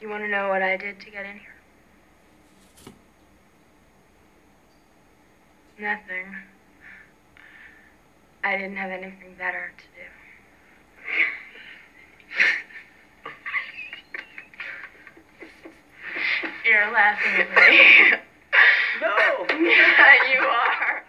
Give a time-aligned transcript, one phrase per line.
[0.00, 1.54] You want to know what I did to get in here?
[5.78, 6.34] Nothing.
[8.44, 9.90] I didn't have anything better to do.
[16.64, 18.18] You're laughing at me.
[19.00, 19.14] No.
[19.66, 21.02] yeah, you are.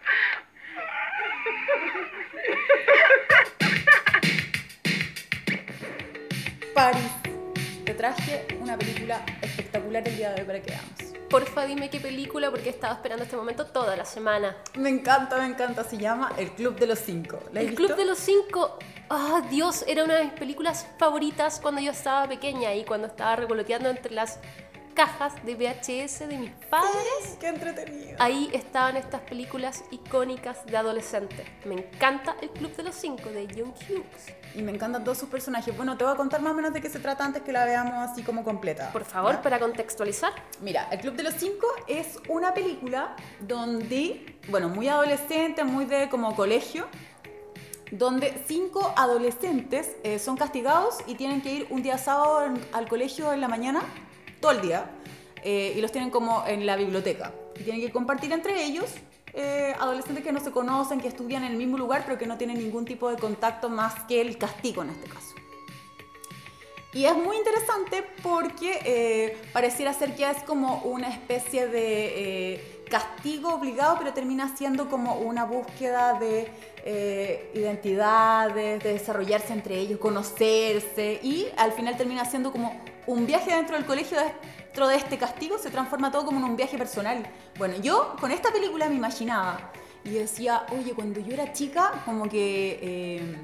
[6.75, 7.26] Paris, te
[7.97, 10.91] traje una película espectacular el día de hoy para que veamos.
[11.29, 14.55] Porfa, dime qué película, porque he estado esperando este momento toda la semana.
[14.75, 15.83] Me encanta, me encanta.
[15.83, 17.39] Se llama El Club de los Cinco.
[17.51, 17.85] ¿La has El visto?
[17.85, 18.79] Club de los Cinco.
[19.09, 23.35] Ah, Dios, era una de mis películas favoritas cuando yo estaba pequeña y cuando estaba
[23.35, 24.39] revoloteando entre las
[24.97, 27.37] cajas de VHS de mis padres.
[27.39, 28.17] Qué entretenido.
[28.19, 31.45] Ahí estaban estas películas icónicas de adolescente.
[31.65, 34.33] Me encanta El Club de los Cinco de John Hughes.
[34.55, 35.77] Y me encantan todos sus personajes.
[35.77, 37.63] Bueno, te voy a contar más o menos de qué se trata antes que la
[37.65, 38.91] veamos así como completa.
[38.91, 39.41] Por favor, ¿Ya?
[39.43, 40.33] para contextualizar.
[40.61, 46.09] Mira, El Club de los Cinco es una película donde, bueno, muy adolescente, muy de
[46.09, 46.87] como colegio,
[47.91, 52.87] donde cinco adolescentes eh, son castigados y tienen que ir un día sábado en- al
[52.89, 53.81] colegio en la mañana,
[54.39, 54.89] todo el día,
[55.43, 57.31] eh, y los tienen como en la biblioteca.
[57.59, 58.93] Y tienen que compartir entre ellos
[59.33, 62.37] eh, adolescentes que no se conocen, que estudian en el mismo lugar, pero que no
[62.37, 65.35] tienen ningún tipo de contacto más que el castigo en este caso.
[66.93, 73.53] Y es muy interesante porque eh, pareciera ser que es como una especie de castigo
[73.53, 81.47] obligado, pero termina siendo como una búsqueda de identidades, de desarrollarse entre ellos, conocerse y
[81.57, 85.71] al final termina siendo como un viaje dentro del colegio, dentro de este castigo, se
[85.71, 87.25] transforma todo como en un viaje personal.
[87.57, 89.71] Bueno, yo con esta película me imaginaba
[90.03, 92.79] y decía, oye, cuando yo era chica, como que...
[92.81, 93.37] eh,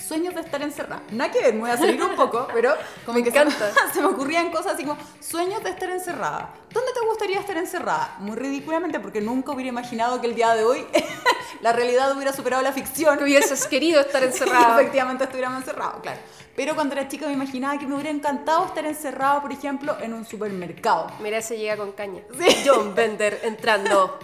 [0.00, 1.02] sueños de estar encerrada.
[1.10, 2.74] Nada que ver, me voy a salir un poco, pero
[3.06, 3.72] como Me que encanta.
[3.72, 6.54] Se, me, se me ocurrían cosas así como sueños de estar encerrada.
[6.72, 8.16] ¿Dónde te gustaría estar encerrada?
[8.20, 10.86] Muy ridículamente porque nunca hubiera imaginado que el día de hoy
[11.62, 13.18] la realidad hubiera superado la ficción.
[13.18, 14.78] Que hubieses querido estar Y encerrado.
[14.78, 16.20] efectivamente estuviéramos encerrados, claro.
[16.56, 20.12] Pero cuando era chica me imaginaba que me hubiera encantado estar encerrado, por ejemplo, en
[20.12, 21.06] un supermercado.
[21.20, 22.22] Mira, ese llega con caña.
[22.38, 22.62] Sí.
[22.66, 24.18] John Bender entrando.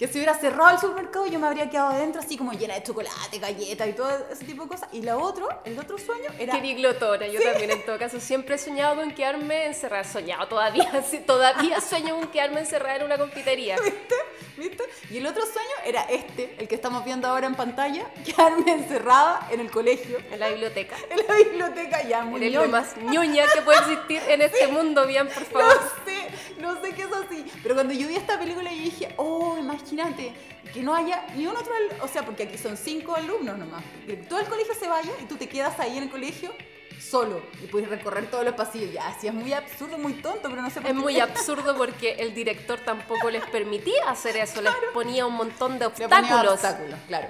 [0.00, 2.82] Que si hubiera cerrado el supermercado yo me habría quedado adentro así como llena de
[2.82, 4.88] chocolate, galletas y todo ese tipo de cosas.
[4.94, 6.58] Y lo otro, el otro sueño era...
[6.58, 10.90] Qué glotona, yo también en todo caso siempre he soñado con quedarme encerrada, soñado todavía,
[11.26, 13.76] todavía sueño con quedarme encerrada en una confitería.
[13.84, 14.14] ¿Viste?
[14.60, 14.84] ¿Viste?
[15.10, 19.48] Y el otro sueño era este, el que estamos viendo ahora en pantalla, quedarme encerrada
[19.50, 20.96] en el colegio, En la biblioteca.
[21.10, 25.06] en la biblioteca ya muy Eres lo más ñoña que puede existir en este mundo,
[25.06, 25.90] bien, por No favor.
[26.04, 26.28] sé,
[26.60, 27.44] no sé qué es así.
[27.62, 30.32] Pero cuando yo vi esta película yo dije, oh, imagínate
[30.74, 31.72] que no haya ni un otro,
[32.02, 33.82] o sea, porque aquí son cinco alumnos nomás.
[34.06, 36.52] Que todo el colegio se vaya y tú te quedas ahí en el colegio
[37.00, 38.92] solo y puedes recorrer todos los pasillos.
[38.92, 42.12] Ya, sí, es muy absurdo, muy tonto, pero no sé por Es muy absurdo porque
[42.18, 46.52] el director tampoco les permitía hacer eso, les ponía un montón de Le ponía obstáculos.
[46.54, 47.28] obstáculos, claro.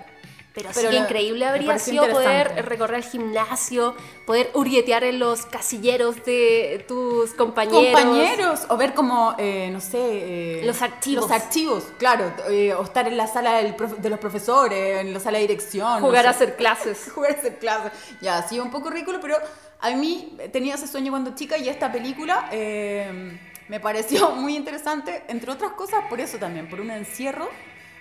[0.53, 3.95] Pero, Pero sí, lo- increíble habría sido poder recorrer el gimnasio,
[4.27, 8.01] poder hurguetear en los casilleros de tus compañeros.
[8.01, 9.99] Compañeros, o ver como, eh, no sé...
[10.01, 11.23] eh, Los archivos.
[11.23, 12.33] Los archivos, claro.
[12.49, 15.43] eh, o estar en la sala del profe- de los profesores, en la sala de
[15.47, 16.01] dirección.
[16.01, 16.43] no Jugar a sé.
[16.45, 17.11] hacer clases.
[17.15, 17.93] jugar a hacer clases.
[18.21, 19.37] Ya, sí, un poco ridículo, pero
[19.81, 23.39] a mí tenía ese sueño cuando chica y esta película eh,
[23.69, 27.49] me pareció muy interesante, entre otras cosas, por eso también, por un encierro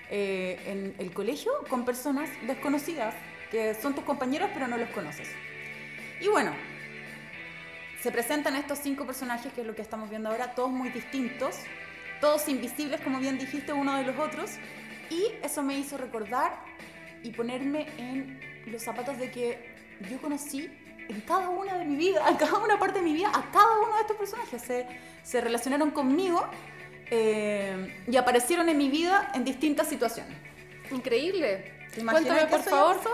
[0.09, 3.13] eh, en el colegio con personas desconocidas,
[3.51, 5.29] que son tus compañeros pero no los conoces.
[6.19, 6.51] Y bueno,
[8.01, 11.55] se presentan estos cinco personajes, que es lo que estamos viendo ahora, todos muy distintos,
[12.21, 14.51] todos invisibles, como bien dijiste, uno de los otros,
[15.09, 16.53] y eso me hizo recordar
[17.23, 19.75] y ponerme en los zapatos de que
[20.09, 20.69] yo conocí
[21.09, 23.79] en cada una de mi vida, en cada una parte de mi vida, a cada
[23.79, 24.61] uno de estos personajes.
[24.61, 24.87] Se,
[25.23, 26.45] se relacionaron conmigo
[27.11, 30.35] eh, y aparecieron en mi vida en distintas situaciones.
[30.91, 31.73] Increíble.
[31.93, 33.09] ¿Te imaginas Cuéntame, por favor, pasó?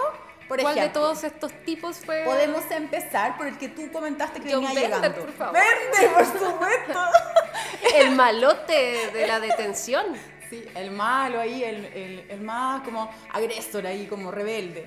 [0.47, 2.23] Por ¿cuál de ejemplo, todos estos tipos fue?
[2.23, 5.21] Podemos empezar por el que tú comentaste que John venía Bender, llegando.
[5.21, 5.53] por favor.
[5.59, 6.99] ¡Vende, por supuesto!
[7.95, 10.05] El malote de la detención.
[10.49, 14.85] Sí, el malo ahí, el, el- el más como agresor ahí, como rebelde.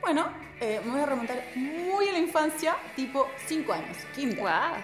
[0.00, 0.28] Bueno,
[0.60, 4.38] eh, me voy a remontar muy a la infancia, tipo 5 años, kinder.
[4.40, 4.74] Guau.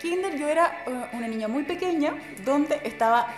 [0.00, 2.14] Kinder yo era eh, una niña muy pequeña
[2.44, 3.28] donde estaba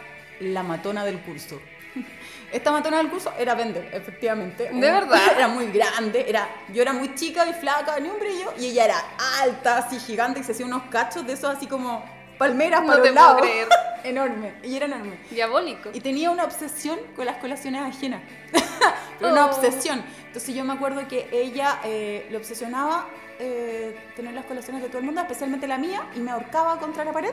[0.40, 1.60] la matona del curso.
[2.52, 4.64] Esta matona del curso era Bender, efectivamente.
[4.72, 5.20] ¿De verdad?
[5.36, 8.84] Era muy grande, era, yo era muy chica y flaca, ni un brillo, y ella
[8.84, 8.96] era
[9.42, 12.04] alta, así gigante, y se hacía unos cachos de esos así como
[12.38, 13.40] palmeras No para te los puedo lados.
[13.42, 13.68] creer.
[14.04, 15.16] enorme, ella era enorme.
[15.30, 15.90] Diabólico.
[15.94, 18.20] Y tenía una obsesión con las colaciones ajenas.
[19.18, 19.50] Pero una Oh.
[19.50, 20.02] obsesión.
[20.26, 23.06] Entonces yo me acuerdo que ella eh, le obsesionaba
[23.44, 27.04] eh, tener las colaciones de todo el mundo, especialmente la mía, y me ahorcaba contra
[27.04, 27.32] la pared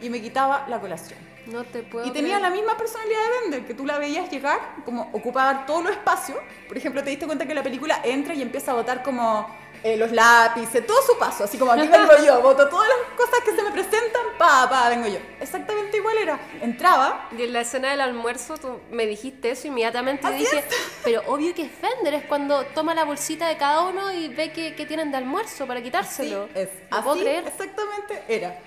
[0.00, 1.18] y me quitaba la colación.
[1.46, 2.42] No te puedo Y tenía creer.
[2.42, 6.36] la misma personalidad de Bender, que tú la veías llegar, como ocupar todo los espacio.
[6.68, 9.48] Por ejemplo, te diste cuenta que la película entra y empieza a botar como
[9.84, 13.40] eh, los lápices, todo su paso, así como aquí vengo yo, boto todas las cosas
[13.44, 15.18] que se me presentan, pa, pa, vengo yo.
[15.40, 16.38] Exactamente igual era.
[16.60, 20.64] Entraba, Y en la escena del almuerzo tú me dijiste eso inmediatamente Así dije,
[21.04, 24.52] pero obvio que es Fender, es cuando toma la bolsita de cada uno y ve
[24.52, 26.46] que, que tienen de almuerzo para quitárselo.
[26.46, 26.68] Sí, es.
[26.88, 27.46] Puedo Así creer.
[27.46, 28.58] Exactamente era.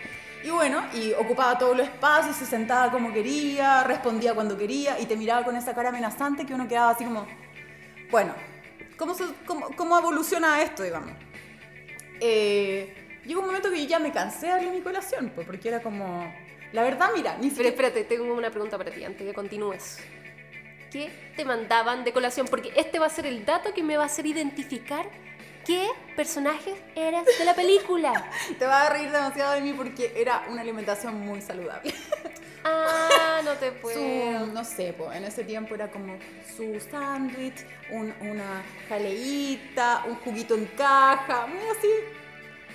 [0.43, 5.05] Y bueno, y ocupaba todo el espacio, se sentaba como quería, respondía cuando quería y
[5.05, 7.25] te miraba con esa cara amenazante que uno quedaba así como,
[8.11, 8.33] bueno,
[8.97, 11.11] ¿cómo, se- cómo, cómo evoluciona esto, digamos?
[12.19, 15.67] Eh, llegó un momento que yo ya me cansé de darle mi colación, pues, porque
[15.67, 16.33] era como,
[16.71, 19.97] la verdad, mira, ni Pero espérate, tengo una pregunta para ti antes que continúes.
[20.91, 22.47] ¿Qué te mandaban de colación?
[22.47, 25.05] Porque este va a ser el dato que me va a hacer identificar
[25.65, 28.31] qué personajes eras de la película.
[28.59, 31.93] Te vas a reír demasiado de mí porque era una alimentación muy saludable.
[32.67, 34.47] Ah, no te su, puedo.
[34.47, 36.17] no sé, po, en ese tiempo era como
[36.57, 41.89] su sándwich, un- una jaleíta, un juguito en caja, muy así.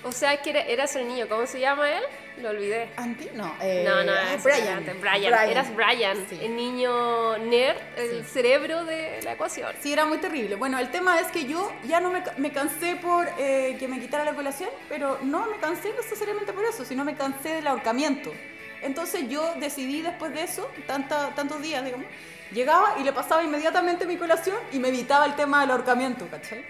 [0.03, 2.03] O sea, que era- eras el niño, ¿cómo se llama él?
[2.41, 2.89] Lo olvidé.
[2.97, 3.29] ¿Anti?
[3.35, 4.83] No, eh, No, no, es Brian.
[4.83, 5.01] Brian.
[5.01, 5.51] Brian.
[5.51, 6.39] Eras Brian, Sí.
[6.41, 8.31] el niño nerd, el Sí.
[8.33, 9.75] cerebro de la ecuación.
[9.83, 10.55] Sí, era muy terrible.
[10.57, 14.01] Bueno, el tema es que yo ya no me, me cansé por eh, que me
[14.01, 18.33] quitara la colación, pero no me cansé necesariamente por eso, sino me cansé del ahorcamiento.
[18.83, 22.07] Entonces yo decidí después de eso, tanta, tantos días, digamos,
[22.53, 26.65] llegaba y le pasaba inmediatamente mi colación y me evitaba el tema del ahorcamiento, ¿cachai?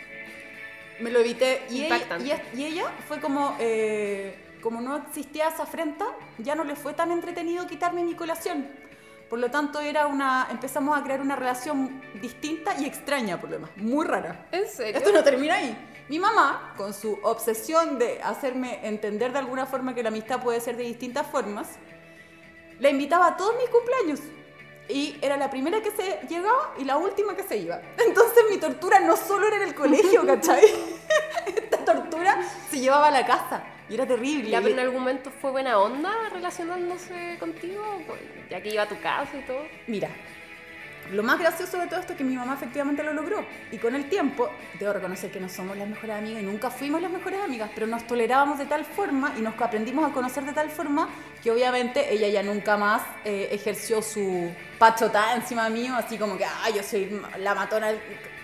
[1.00, 5.62] Me lo evité y ella, y, y ella fue como, eh, como no existía esa
[5.62, 6.06] afrenta,
[6.38, 8.68] ya no le fue tan entretenido quitarme mi colación.
[9.30, 13.56] Por lo tanto, era una, empezamos a crear una relación distinta y extraña, por lo
[13.56, 14.48] demás, muy rara.
[14.50, 14.98] ¿En serio?
[14.98, 15.76] Esto no termina ahí.
[16.08, 20.60] Mi mamá, con su obsesión de hacerme entender de alguna forma que la amistad puede
[20.60, 21.68] ser de distintas formas,
[22.80, 24.20] la invitaba a todos mis cumpleaños.
[24.88, 27.80] Y era la primera que se llegaba y la última que se iba.
[28.04, 30.64] Entonces mi tortura no solo era en el colegio, ¿cachai?
[31.46, 33.62] Esta tortura se llevaba a la casa.
[33.88, 34.50] Y era terrible.
[34.50, 37.82] ¿Ya Y- pero en algún momento fue buena onda relacionándose contigo?
[38.06, 39.62] Pues, Ya que iba a tu casa y todo.
[39.86, 40.08] Mira,
[41.12, 43.44] lo más gracioso de todo esto es que mi mamá efectivamente lo logró.
[43.72, 47.02] Y con el tiempo, debo reconocer que no somos las mejores amigas y nunca fuimos
[47.02, 50.52] las mejores amigas, pero nos tolerábamos de tal forma y nos aprendimos a conocer de
[50.52, 51.08] tal forma
[51.42, 56.44] que obviamente ella ya nunca más eh, ejerció su pachotada encima mío, así como que,
[56.44, 58.00] ah, yo soy la matona, del-",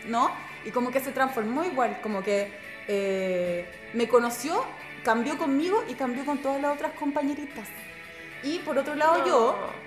[0.06, 0.30] ¿no?
[0.64, 2.52] Y como que se transformó igual, como que
[2.88, 4.64] eh, me conoció,
[5.04, 7.68] cambió conmigo y cambió con todas las otras compañeritas.
[8.42, 9.85] Y por otro lado yo.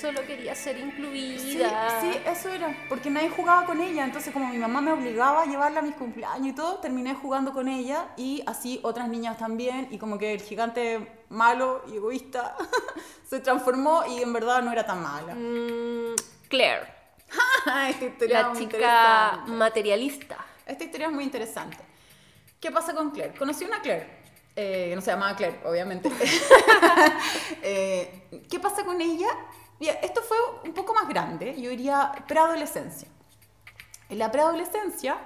[0.00, 2.00] Solo quería ser incluida.
[2.00, 5.46] sí, eso era, porque nadie jugaba con ella, entonces como mi mamá me obligaba a
[5.46, 9.88] llevarla a mis cumpleaños y todo, terminé jugando con ella y así otras niñas también
[9.90, 12.56] y como que el gigante malo y egoísta
[13.28, 15.34] se transformó y en verdad no era tan mala.
[15.34, 16.14] Mm,
[16.48, 16.96] Claire,
[17.88, 20.44] Esta historia es la chica materialista.
[20.64, 21.78] Esta historia es muy interesante.
[22.60, 23.34] ¿Qué pasa con Claire?
[23.36, 24.06] Conocí una Claire,
[24.54, 26.10] eh, que no se llamaba Claire, obviamente.
[27.62, 29.28] Eh, ¿Qué pasa con ella?
[29.80, 33.08] Esto fue un poco más grande, yo diría preadolescencia.
[34.08, 35.18] En la preadolescencia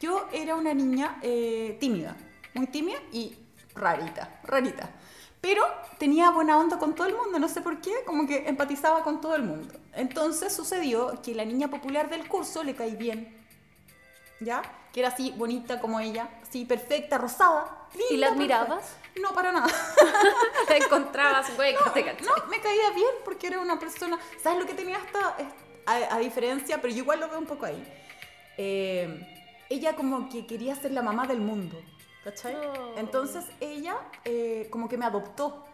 [0.00, 2.16] yo era una niña eh, tímida,
[2.54, 3.36] muy tímida y
[3.74, 4.90] rarita, rarita.
[5.40, 5.64] Pero
[5.98, 9.20] tenía buena onda con todo el mundo, no sé por qué, como que empatizaba con
[9.20, 9.74] todo el mundo.
[9.94, 13.36] Entonces sucedió que la niña popular del curso le caí bien.
[14.40, 14.62] ¿Ya?
[14.92, 17.88] Que era así, bonita como ella, así perfecta, rosada.
[17.94, 18.96] ¿Y linda, la admirabas?
[19.20, 19.66] No, para nada.
[20.68, 22.24] La encontrabas, te caché.
[22.24, 24.18] No, me caía bien porque era una persona.
[24.42, 25.36] ¿Sabes lo que tenía hasta
[25.86, 26.80] a, a diferencia?
[26.80, 27.82] Pero yo igual lo veo un poco ahí.
[28.56, 29.26] Eh,
[29.68, 31.80] ella como que quería ser la mamá del mundo.
[32.24, 32.54] ¿Cachai?
[32.54, 32.94] Oh.
[32.98, 35.64] Entonces ella eh, como que me adoptó.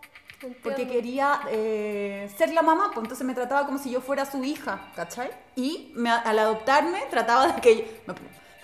[0.62, 4.44] Porque quería eh, ser la mamá, pues entonces me trataba como si yo fuera su
[4.44, 5.30] hija, ¿cachai?
[5.56, 8.14] Y me- al adoptarme trataba de que me-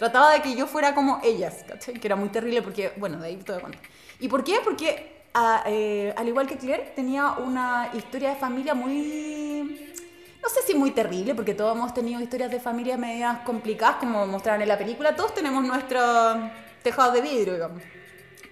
[0.03, 1.95] trataba de que yo fuera como ellas, ¿cachai?
[1.95, 3.79] Que era muy terrible porque, bueno, de ahí todo cuenta.
[4.19, 4.59] ¿Y por qué?
[4.65, 9.95] Porque a- eh, al igual que Claire tenía una historia de familia muy,
[10.43, 14.27] no sé si muy terrible, porque todos hemos tenido historias de familia medias complicadas, como
[14.27, 16.01] mostraron en la película, todos tenemos nuestro
[16.83, 17.81] tejado de vidrio, digamos.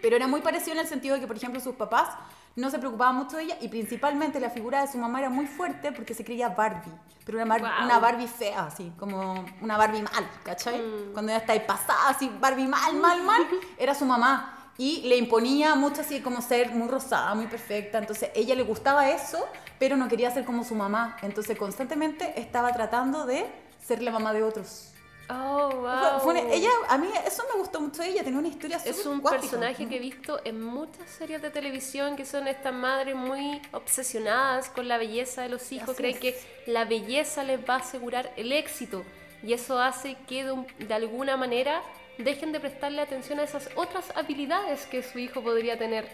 [0.01, 2.11] Pero era muy parecido en el sentido de que, por ejemplo, sus papás
[2.57, 5.47] no se preocupaban mucho de ella y principalmente la figura de su mamá era muy
[5.47, 6.93] fuerte porque se creía Barbie,
[7.25, 7.85] pero una, Guau.
[7.85, 10.81] una Barbie fea, así, como una Barbie mal, ¿cachai?
[10.81, 11.13] Mm.
[11.13, 13.47] Cuando ya está ahí pasada, así, Barbie mal, mal, mal,
[13.79, 14.57] era su mamá.
[14.79, 17.99] Y le imponía mucho así como ser muy rosada, muy perfecta.
[17.99, 19.47] Entonces, ella le gustaba eso,
[19.79, 21.19] pero no quería ser como su mamá.
[21.21, 23.45] Entonces, constantemente estaba tratando de
[23.83, 24.91] ser la mamá de otros.
[25.33, 26.21] Oh, wow.
[26.21, 29.21] fue ella, a mí eso me gustó mucho ella, tenía una historia Es súper un
[29.21, 29.41] cuática.
[29.43, 34.69] personaje que he visto en muchas series de televisión que son estas madres muy obsesionadas
[34.71, 36.21] con la belleza de los hijos, Así creen es.
[36.21, 39.05] que la belleza les va a asegurar el éxito
[39.43, 41.83] y eso hace que de, un- de alguna manera
[42.19, 46.07] dejen de prestarle atención a esas otras habilidades que su hijo podría tener.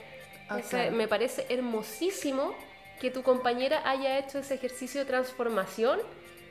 [0.48, 0.96] Ah, O sea, claro.
[0.96, 2.54] Me parece hermosísimo
[3.00, 6.00] que tu compañera haya hecho ese ejercicio de transformación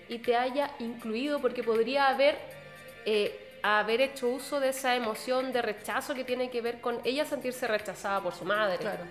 [0.09, 2.38] y te haya incluido porque podría haber
[3.05, 7.25] eh, haber hecho uso de esa emoción de rechazo que tiene que ver con ella
[7.25, 8.77] sentirse rechazada por su madre.
[8.77, 9.03] Claro.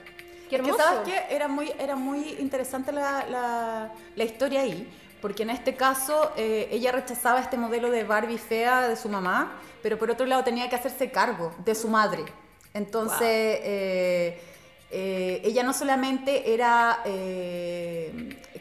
[0.49, 0.79] Qué Es que, hermoso.
[0.79, 1.35] ¿sabes qué?
[1.35, 4.89] Era muy, era muy interesante la, la- la historia ahí,
[5.21, 9.61] porque en este caso eh, ella rechazaba este modelo de Barbie fea de su mamá,
[9.83, 12.25] pero por otro lado tenía que hacerse cargo de su madre.
[12.75, 14.41] Entonces, eh,
[14.91, 18.13] eh, ella no solamente era, eh,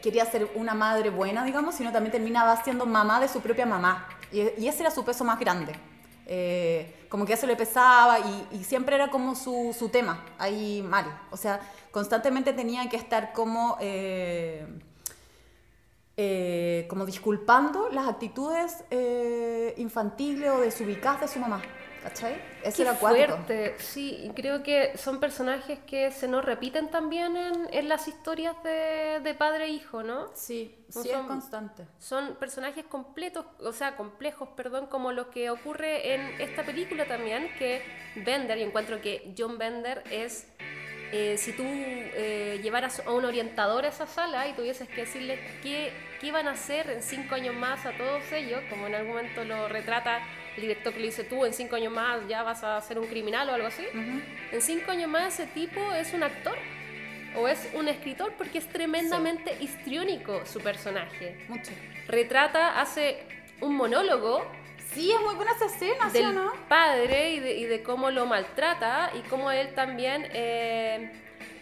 [0.03, 4.05] quería ser una madre buena, digamos, sino también terminaba siendo mamá de su propia mamá.
[4.33, 5.73] Y, ese era su peso más grande.
[6.25, 8.17] Eh, como que eso le pesaba
[8.51, 11.05] y, siempre era como su, tema ahí mal.
[11.31, 14.67] O sea, constantemente tenía que estar como, eh,
[16.17, 18.83] eh, como disculpando las actitudes
[19.77, 21.61] infantiles o desubicadas de su mamá.
[22.03, 22.35] ¿Cachai?
[22.63, 23.27] Ese Qué acuático.
[23.37, 28.09] fuerte, sí, y creo que son personajes que se nos repiten también en, en las
[28.09, 30.29] historias de, de padre e hijo, ¿no?
[30.33, 31.83] Sí, No sí es son- constante.
[31.99, 37.49] Son personajes completos, o sea, complejos, perdón, como lo que ocurre en esta película también,
[37.57, 37.81] que
[38.17, 40.47] Bender, y encuentro que John Bender es,
[41.13, 45.39] eh, si tú eh, llevaras a un orientador a esa sala y tuvieses que decirle
[45.61, 49.15] qué, qué iban a hacer en cinco años más a todos ellos, como en algún
[49.15, 50.19] momento lo retrata
[50.55, 53.07] el director que le dice, tú en cinco años más ya vas a ser un
[53.07, 53.83] criminal o algo así,
[54.51, 56.55] en cinco años más ese tipo es un actor.
[57.35, 61.71] O es un escritor porque es tremendamente histriónico su personaje Mucho.
[62.07, 63.23] retrata, hace
[63.59, 64.45] un monólogo
[64.93, 66.53] Sí, es muy buena esa escena, ¿sí o del no?
[66.69, 71.11] padre y de, y de cómo lo maltrata y cómo él también eh,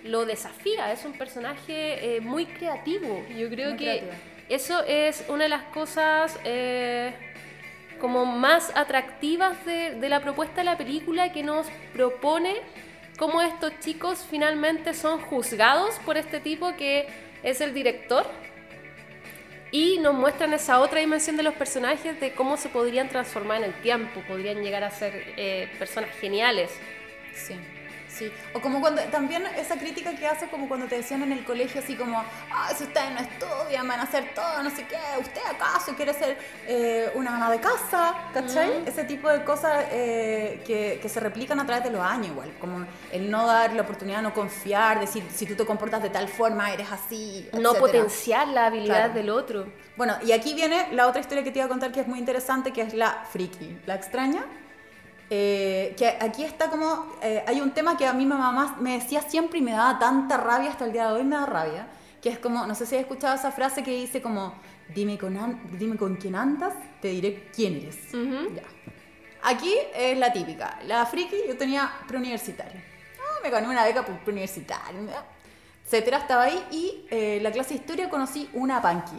[0.04, 0.92] lo desafía.
[0.92, 3.26] Es un personaje eh, muy creativo.
[3.38, 4.12] Yo creo Muy que creativo.
[4.50, 7.14] eso es una de las cosas eh,
[8.01, 12.55] como más atractivas de, de la propuesta de la película que nos propone
[13.17, 17.08] cómo estos chicos finalmente son juzgados por este tipo que
[17.43, 18.25] es el director
[19.72, 23.65] y nos muestran esa otra dimensión de los personajes de cómo se podrían transformar en
[23.65, 26.72] el tiempo, podrían llegar a ser eh, personas geniales.
[27.34, 27.55] Sí,
[28.18, 28.32] sí.
[28.53, 31.82] O como cuando, también esa crítica que hace como cuando te decían en el colegio
[31.82, 32.18] así como,
[32.51, 36.13] ah, si ustedes no estudian, van a hacer todo, no sé qué, ¿usted acaso quiere
[36.13, 36.38] ser
[36.68, 38.15] eh, una ama de casa?
[38.34, 38.84] ¿Cachai?
[38.86, 42.51] Ese tipo de cosas eh, que, que se replican a través de los años igual,
[42.60, 46.27] como el no dar la oportunidad, no confiar, decir, si tú te comportas de tal
[46.27, 47.80] forma, eres así, No etcétera.
[47.80, 49.13] potenciar la habilidad Claro.
[49.13, 49.65] del otro.
[49.98, 52.20] Bueno, y aquí viene la otra historia que te iba a contar que es muy
[52.20, 54.44] interesante, que es la friki, la extraña.
[55.34, 59.00] Eh, que aquí está como, eh, hay un tema que a mí mi mamá me
[59.00, 61.88] decía siempre y me daba tanta rabia, hasta el día de hoy me da rabia,
[62.22, 64.54] que es como, no sé si has escuchado esa frase que dice como,
[64.94, 65.40] dime con,
[65.80, 68.14] dime con quién andas, te diré quién eres.
[68.14, 68.54] Ujú.
[68.54, 68.64] Ya.
[69.44, 72.82] Aquí es la típica, la friki yo tenía preuniversitario.
[73.18, 75.00] Ah, me gané una beca por preuniversitario,
[75.86, 79.16] etcétera, estaba ahí y eh, la clase de historia conocí una punky.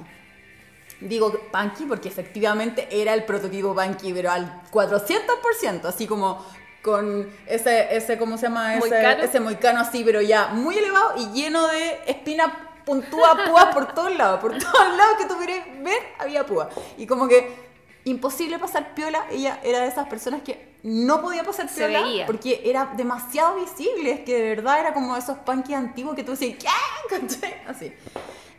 [1.09, 6.44] Digo punky porque efectivamente era el prototipo punky, pero al 400%, así como
[6.82, 8.76] con ese, ese ¿cómo se llama?
[8.76, 9.23] Ese Moicano.
[9.23, 12.50] ese moicano así, pero ya muy elevado y lleno de espinas
[12.85, 14.40] puntúa púas por todos lados.
[14.40, 16.68] Por todos lados que tú querés ver había púas.
[16.97, 17.62] Y como que
[18.04, 22.26] imposible pasar piola, ella era de esas personas que no podía pasar Se piola veía.
[22.26, 26.32] porque era demasiado visible, es que de verdad era como esos punky antiguos que tú
[26.32, 27.62] decías, ¿qué?
[27.68, 27.92] Así.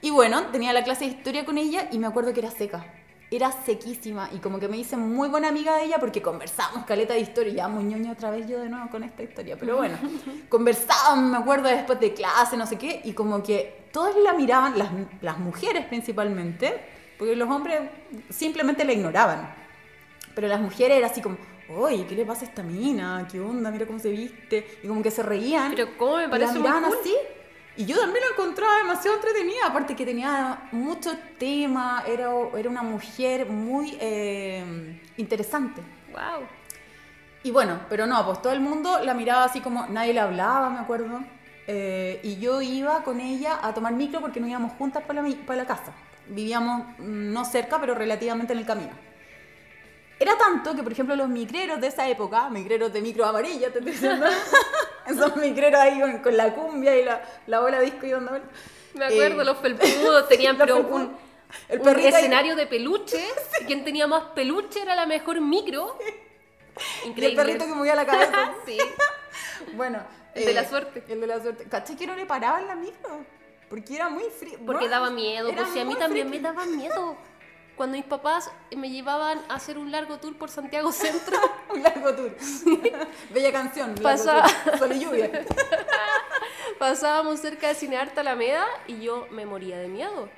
[0.02, 2.86] Y bueno, tenía la clase de historia con ella y me acuerdo que era seca.
[3.32, 7.14] Era sequísima y como que me hice muy buena amiga de ella porque conversábamos caleta
[7.16, 7.54] de historia.
[7.54, 9.98] Ya muy ñoño otra vez yo de nuevo con esta historia, pero bueno,
[10.50, 14.78] conversábamos, me acuerdo después de clase, no sé qué, y como que todas la miraban,
[14.78, 14.90] las,
[15.22, 16.80] las mujeres principalmente,
[17.18, 17.82] porque los hombres
[18.30, 19.54] simplemente la ignoraban.
[20.36, 21.38] Pero las mujeres era así como,
[21.70, 23.28] oye, ¿qué le pasa a esta mina?
[23.32, 23.72] ¿Qué onda?
[23.72, 24.80] Mira cómo se viste.
[24.84, 25.72] Y como que se reían.
[25.76, 26.98] Pero cómo me y la muy miraban cool.
[27.00, 27.16] así.
[27.76, 32.84] Y yo también la encontraba demasiado entretenida, aparte que tenía mucho tema, era, era una
[32.84, 35.82] mujer muy eh, interesante.
[36.12, 36.48] Wow.
[37.42, 40.70] Y bueno, pero no, pues todo el mundo la miraba así como nadie le hablaba,
[40.70, 41.24] me acuerdo.
[41.66, 45.36] Eh, y yo iba con ella a tomar micro porque nos íbamos juntas para la,
[45.46, 45.94] para la casa.
[46.28, 48.92] Vivíamos mm, no cerca, pero relativamente en el camino.
[50.20, 53.80] Era tanto que, por ejemplo, los micreros de esa época, micreros de micro amarilla, te
[53.80, 54.26] estoy diciendo,
[55.08, 58.48] esos micreros ahí con, con la cumbia y la, la bola disco y onda vuelta.
[58.94, 61.02] Me acuerdo, Eh, los felpudos tenían pero felpudos.
[61.02, 61.18] un,
[61.68, 63.22] El un escenario de peluche.
[63.62, 65.98] y Quien tenía más peluche era la mejor micro.
[66.00, 67.36] Y el Increíble.
[67.36, 68.52] perrito que movía la cabeza.
[68.66, 68.78] sí.
[69.74, 69.98] bueno.
[70.36, 71.04] eh, El de la suerte.
[71.10, 71.66] El de la suerte.
[71.66, 73.26] ¿Caché que no le paraba en la micro?
[73.74, 74.60] Porque era muy frío.
[74.68, 75.48] Porque daba miedo.
[75.50, 76.44] era Pues si a mí también friki.
[76.44, 77.18] me daba miedo.
[77.76, 81.36] Cuando mis papás me llevaban a hacer un largo tour por Santiago Centro,
[81.74, 82.36] Un largo tour.
[83.32, 83.96] Bella canción.
[83.96, 85.32] largo Pasa- tour, Sol y lluvia.
[86.78, 90.30] pasábamos cerca de Cinearte Alameda y yo me moría de miedo.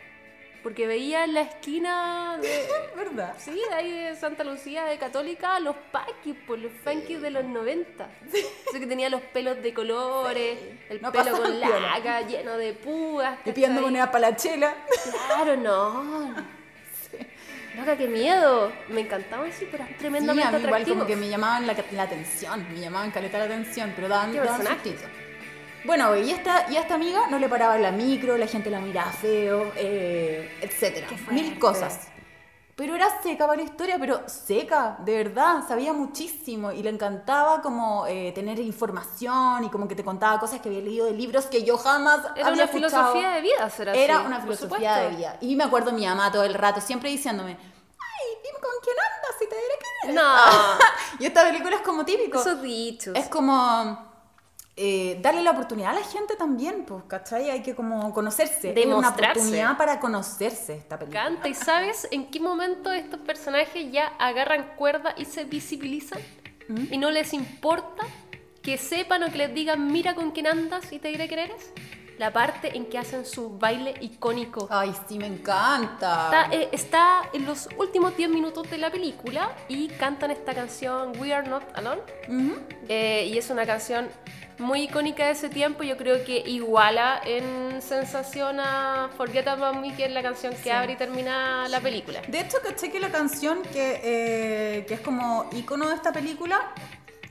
[0.65, 3.35] Porque veía en la esquina de, ¿Verdad?
[3.37, 7.45] Sí, de ahí de Santa Lucía de Católica, los paquis, pues los funkies de los
[7.45, 8.09] 90.
[8.33, 10.57] Eso que tenía los pelos de colores,
[10.89, 13.37] el No pelo con laca, lleno de púas.
[13.45, 14.73] Y pidiendo moneda para la chela.
[15.27, 16.33] Claro, no.
[17.77, 18.71] Loca, qué miedo.
[18.89, 20.97] Me encantaban, sí, pero eran Sí, tremendamente a mí igual atractivos.
[20.97, 24.39] como que me llamaban la, la atención, me llamaban caleta la atención, pero daban, ¿Qué
[24.39, 24.65] daban.
[25.85, 28.79] Bueno, y esta, y a esta amiga no le paraba la micro, la gente la
[28.79, 32.07] miraba feo, eh, etcétera, mil cosas.
[32.75, 37.61] Pero era seca para la historia, pero seca, de verdad, sabía muchísimo y le encantaba
[37.61, 41.45] como eh, tener información y como que te contaba cosas que había leído de libros
[41.45, 44.01] que yo jamás Era había una filosofía de vida, será así.
[44.01, 45.37] Era una filosofía de vida.
[45.39, 49.41] Y me acuerdo mi mamá todo el rato siempre diciéndome, ay, dime con quién andas
[49.41, 50.15] y te diré quién eres.
[50.15, 52.41] No, Y esta película es como típico.
[52.41, 53.15] esos dichos.
[53.15, 54.14] Es como
[54.77, 57.49] eh, darle la oportunidad a la gente también, pues, ¿cachai?
[57.49, 58.69] Hay que como conocerse.
[58.71, 59.39] Es una Demostrarse.
[59.39, 61.23] oportunidad para conocerse esta película.
[61.23, 66.19] Canta, ¿y sabes en qué momento estos personajes ya agarran cuerda y se visibilizan?
[66.67, 66.93] ¿Mm?
[66.93, 68.03] Y no les importa
[68.61, 71.71] que sepan o que les digan, mira con quién andas y te diré quién eres.
[72.17, 74.67] La parte en que hacen su baile icónico.
[74.69, 76.25] Ay, sí, me encanta.
[76.25, 81.11] Está, eh, está en los últimos 10 minutos de la película y cantan esta canción
[81.19, 82.01] We Are Not Alone.
[82.29, 82.57] Ujú.
[82.87, 84.09] Eh, y es una canción
[84.59, 85.83] muy icónica de ese tiempo.
[85.83, 90.71] Yo creo que iguala en sensación a Forget About Me, que es la canción que
[90.71, 92.21] abre y termina la película.
[92.27, 96.73] De hecho, caché que la canción que, eh, que es como icono de esta película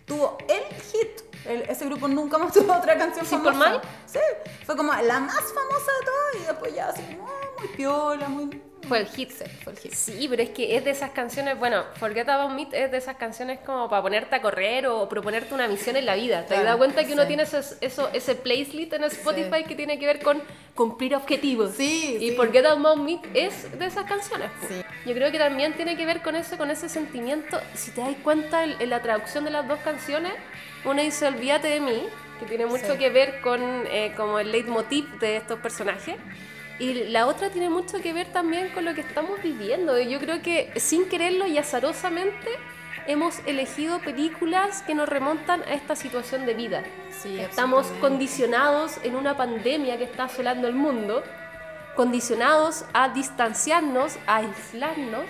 [0.04, 0.62] tuvo el
[0.92, 1.23] hit.
[1.46, 3.70] El- ese grupo nunca más tuvo otra canción ¿Simple famosa.
[3.70, 3.86] Minds?
[4.06, 4.18] Sí,
[4.64, 7.28] fue como la más famosa de todas y después ya así como
[7.58, 8.62] muy piola, muy...
[8.86, 9.30] Fue el hit.
[9.62, 9.92] Fue el hit.
[9.94, 13.16] Sí, pero es que es de esas canciones, bueno, Forget About Me es de esas
[13.16, 16.40] canciones como para ponerte a correr o proponerte una misión en la vida.
[16.40, 17.28] ¿Te has Claro, dado cuenta que uno sí.
[17.28, 20.42] tiene esos- eso, ese playlist en Spotify que tiene que ver con
[20.74, 21.72] cumplir objetivos?
[21.76, 22.36] Sí, Y sí.
[22.36, 24.50] Forget About Me es de esas canciones.
[24.68, 24.82] Sí.
[25.06, 27.60] Yo creo que también tiene que ver con eso, con ese sentimiento.
[27.74, 30.32] Si te das cuenta en, en la traducción de las dos canciones,
[30.84, 32.02] una dice Olvídate de mí,
[32.40, 32.98] que tiene mucho Sí.
[32.98, 36.16] que ver con eh, como el leitmotiv de estos personajes.
[36.80, 39.98] Y la otra tiene mucho que ver también con lo que estamos viviendo.
[40.00, 42.48] Y yo creo que sin quererlo y azarosamente
[43.06, 46.82] hemos elegido películas que nos remontan a esta situación de vida.
[47.22, 51.22] Sí, Estamos condicionados en una pandemia que está asolando el mundo,
[51.96, 55.24] condicionados a distanciarnos, a aislarnos.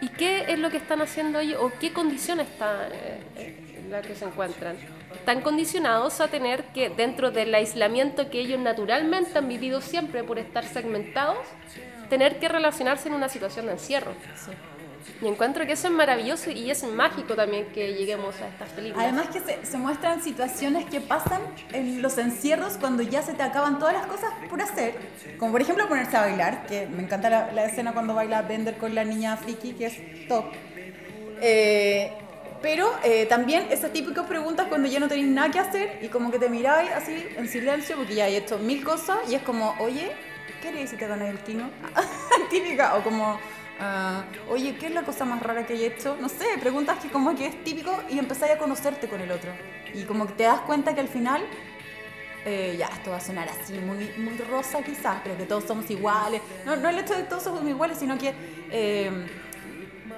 [0.00, 4.00] ¿Y qué es lo que están haciendo ellos o qué condición está eh, en la
[4.00, 4.76] que se encuentran?
[5.12, 10.38] Están condicionados a tener que, dentro del aislamiento que ellos naturalmente han vivido siempre por
[10.38, 11.38] estar segmentados,
[12.08, 14.12] tener que relacionarse en una situación de encierro.
[14.36, 14.52] Sí.
[15.22, 19.06] Y encuentro que eso es maravilloso y es mágico también que lleguemos a estas películas.
[19.06, 21.40] Además que se, se muestran situaciones que pasan
[21.72, 24.94] en los encierros cuando ya se te acaban todas las cosas por hacer.
[25.38, 28.76] Como por ejemplo ponerse a bailar, que me encanta la, la escena cuando baila Bender
[28.76, 30.46] con la niña friki, que es top.
[31.40, 32.12] Eh,
[32.60, 36.30] pero eh, también esas típicas preguntas cuando ya no tenéis nada que hacer y como
[36.30, 39.74] que te miráis así en silencio porque ya hay hecho mil cosas y es como,
[39.78, 40.10] oye,
[40.60, 41.38] ¿qué harías si te ganas el?
[42.50, 43.38] Típica, o como,
[43.80, 46.16] ah, oye, ¿qué es la cosa más rara que hay hecho?
[46.20, 49.50] No sé, preguntas que como que es típico y empezáis a conocerte con el otro.
[49.94, 51.42] Y como que te das cuenta que al final,
[52.44, 55.90] eh, ya, esto va a sonar así, muy, muy rosa quizás, pero que todos somos
[55.90, 56.42] iguales.
[56.64, 58.34] No, no el hecho de que todos somos iguales, sino que...
[58.70, 59.26] eh,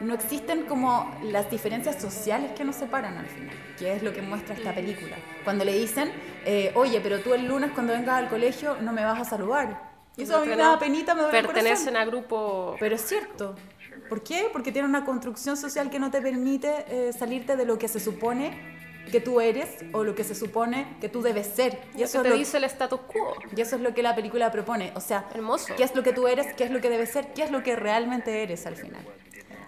[0.00, 4.22] no existen como las diferencias sociales que nos separan al final, que es lo que
[4.22, 5.16] muestra esta película.
[5.44, 6.10] Cuando le dicen,
[6.44, 9.89] eh, oye, pero tú el lunes cuando vengas al colegio no me vas a saludar.
[10.16, 11.42] Y eso a mí me da penita, me duele.
[11.42, 13.54] Pertenecen a grupo Pero es cierto.
[14.08, 14.48] ¿Por qué?
[14.52, 18.00] Porque tiene una construcción social que no te permite eh, salirte de lo que se
[18.00, 21.78] supone que tú eres o lo que se supone que tú debes ser.
[21.94, 23.34] Y que eso, te es lo, dice el status quo.
[23.56, 24.92] y eso es lo que la película propone.
[24.94, 25.74] O sea, Hermoso.
[25.76, 26.52] ¿qué es lo que tú eres?
[26.54, 27.32] ¿Qué es lo que debes ser?
[27.32, 29.04] ¿Qué es lo que realmente eres al final?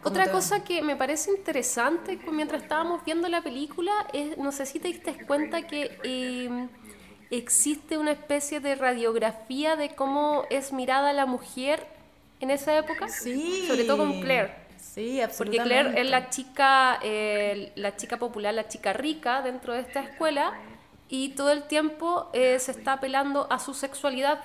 [0.05, 4.81] Otra cosa que me parece interesante mientras estábamos viendo la película es, no sé si
[4.81, 6.69] te diste cuenta que eh,
[7.33, 11.87] existe una especie de radiografía de cómo es mirada la mujer
[12.41, 13.09] en esa época.
[13.09, 13.65] Sí.
[13.67, 14.55] Sobre todo con Claire.
[14.79, 15.75] Sí, Porque absolutamente.
[15.75, 20.53] Claire es la chica, eh, la chica popular, la chica rica dentro de esta escuela
[21.09, 24.39] y todo el tiempo eh, se está apelando a su sexualidad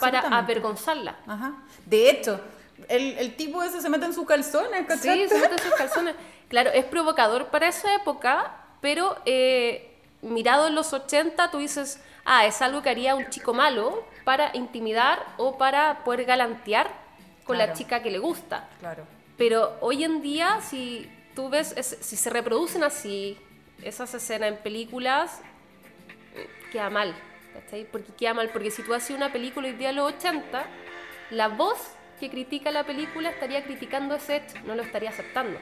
[0.00, 1.16] para avergonzarla.
[1.26, 1.54] Ajá.
[1.84, 2.40] De hecho,
[2.88, 5.28] el, el tipo ese se mete en sus calzones, Sí, ¿cachai?
[5.28, 6.14] se mete sus calzones.
[6.48, 9.91] Claro, es provocador para esa época, pero eh,
[10.22, 14.50] mirado en los 80, tú dices, ah, es algo que haría un chico malo para
[14.56, 16.90] intimidar o para poder galantear
[17.44, 18.68] con la chica que le gusta.
[18.80, 19.04] Claro.
[19.36, 23.38] Pero hoy en día, si tú ves, es- si se reproducen así
[23.82, 25.40] esas escenas en películas,
[26.36, 27.14] eh, queda mal.
[27.52, 27.84] ¿cachai?
[27.84, 30.64] Porque queda mal, porque si tú haces una película hoy día en los 80,
[31.30, 31.76] la voz
[32.18, 35.58] que critica la película estaría criticando ese hecho, no lo estaría aceptando.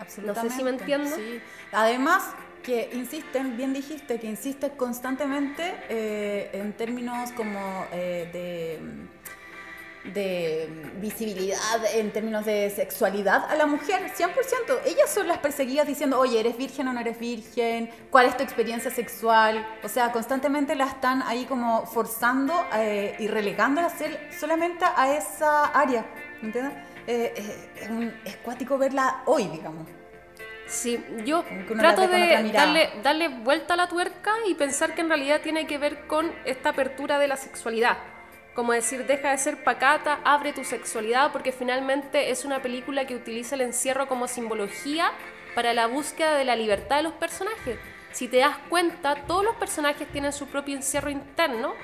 [0.00, 0.42] Absolutamente.
[0.48, 1.14] No sé si me entiendo.
[1.14, 1.40] Sí.
[1.70, 10.68] Además, que insisten, bien dijiste, que insisten constantemente eh, en términos como eh, de, de
[11.00, 11.58] visibilidad,
[11.94, 14.80] en términos de sexualidad a la mujer, 100%.
[14.86, 17.90] Ellas son las perseguidas diciendo, oye, ¿eres virgen o no eres virgen?
[18.10, 19.66] ¿Cuál es tu experiencia sexual?
[19.82, 25.16] O sea, constantemente la están ahí como forzando eh, y relegando a ser solamente a
[25.16, 26.06] esa área.
[26.42, 26.74] ¿Entiendes?
[27.06, 29.88] Eh, eh, es, un, es cuático verla hoy, digamos.
[30.68, 31.44] Sí, yo
[31.78, 35.78] trato de darle, darle vuelta a la tuerca y pensar que en realidad tiene que
[35.78, 37.96] ver con esta apertura de la sexualidad.
[38.54, 43.14] Como decir, deja de ser pacata, abre tu sexualidad, porque finalmente es una película que
[43.14, 45.10] utiliza el encierro como simbología
[45.54, 47.78] para la búsqueda de la libertad de los personajes.
[48.12, 51.74] Si te das cuenta, todos los personajes tienen su propio encierro interno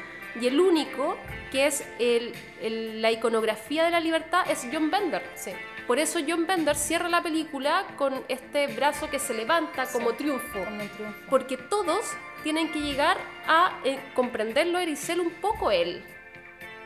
[0.41, 1.17] y el único
[1.53, 5.23] que es el- el- la iconografía de la libertad es John Bender.
[5.37, 5.53] Sí.
[5.87, 10.65] Por eso John Bender cierra la película con este brazo que se levanta como triunfo.
[10.65, 11.21] Como un triunfo.
[11.29, 12.07] Porque todos
[12.43, 16.03] tienen que llegar a eh, comprenderlo y ser un poco él.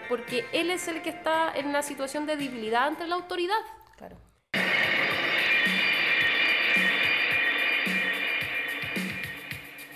[0.09, 3.61] Porque él es el que está en una situación de debilidad ante la autoridad.
[3.97, 4.17] Claro.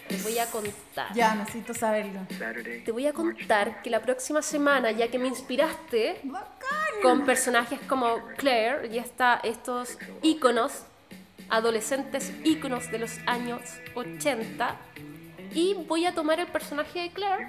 [0.06, 1.12] Te voy a contar.
[1.12, 2.20] Ya, necesito saberlo.
[2.84, 6.81] Te voy a contar que la próxima semana, ya que me inspiraste Bacán.
[7.00, 10.84] Con personajes como Claire y está estos íconos,
[11.48, 13.60] adolescentes íconos de los años
[13.94, 14.76] 80,
[15.54, 17.48] y voy a tomar el personaje de Claire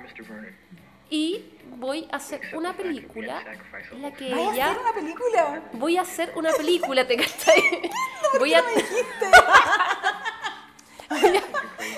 [1.10, 1.46] y
[1.78, 3.44] voy a hacer una película
[3.92, 4.66] en la que ¿Vaya a ella...
[4.72, 5.62] hacer una película?
[5.74, 7.62] Voy a hacer una película, ¿te cachai?
[8.40, 8.64] Voy a...
[8.64, 8.74] voy
[11.38, 11.44] a...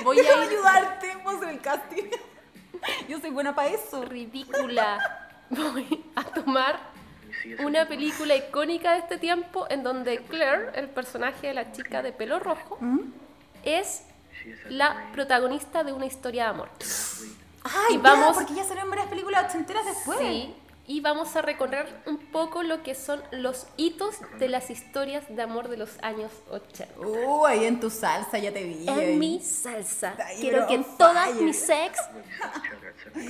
[0.04, 2.04] Voy Déjame a ir ayudarte, vamos a hacer el casting.
[3.08, 4.04] Yo soy buena para eso.
[4.04, 5.30] ridícula.
[5.50, 6.95] Voy a tomar
[7.64, 12.12] una película icónica de este tiempo en donde Claire, el personaje de la chica de
[12.12, 12.80] pelo rojo,
[13.64, 14.04] es
[14.70, 16.70] la protagonista de una historia de amor.
[17.64, 20.20] Ay, Y vamos- ya, porque ya salieron varias películas ochenteras después.
[20.20, 20.56] Sí,
[20.88, 25.42] y vamos a recorrer un poco lo que son los hitos de las historias de
[25.42, 27.00] amor de los años 80.
[27.00, 28.88] Uh, ahí en tu salsa ya te vi.
[28.88, 29.14] ahí.
[29.14, 30.16] En mi salsa.
[30.24, 31.42] Ay, Quiero que todas fire.
[31.44, 32.00] mis ex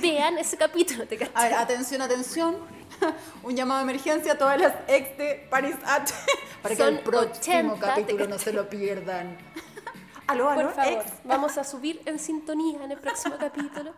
[0.00, 2.56] vean ese capítulo, ¿te A ver, atención, atención.
[3.42, 6.12] Un llamado de emergencia a todas las ex de Paris H.
[6.62, 9.36] Para que Son el próximo 80, capítulo no se lo pierdan.
[10.26, 11.12] Aló, aló, Por favor, ex.
[11.22, 13.94] vamos a subir en sintonía en el próximo capítulo.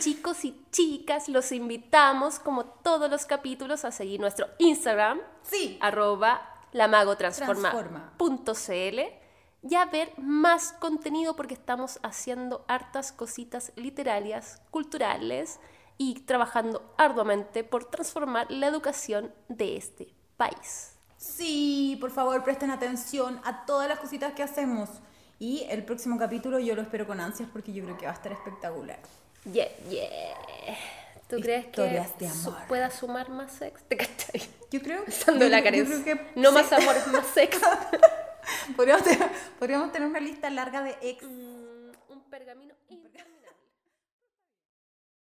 [0.00, 5.76] Chicos y chicas, los invitamos, como todos los capítulos, a seguir nuestro Instagram, Sí.
[5.80, 6.40] arroba
[6.72, 9.00] lamagotransforma.cl
[9.62, 15.58] y a ver más contenido porque estamos haciendo hartas cositas literarias, culturales
[15.96, 20.94] y trabajando arduamente por transformar la educación de este país.
[21.16, 24.88] Sí, por favor, presten atención a todas las cositas que hacemos.
[25.40, 28.14] Y el próximo capítulo yo lo espero con ansias porque yo creo que va a
[28.14, 29.00] estar espectacular.
[29.52, 30.76] Yeah, yeah.
[31.28, 33.82] ¿Tú crees que su- pueda sumar más sex?
[33.88, 34.42] ¿Te cachai?
[34.70, 36.54] Yo creo, Pensando en yo la yo creo que No sí.
[36.54, 37.58] más amor, más sex.
[38.76, 41.22] Podríamos tener, podríamos tener una lista larga de ex.
[41.22, 42.74] Mm, un pergamino.